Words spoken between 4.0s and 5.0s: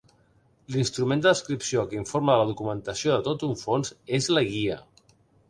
és la guia.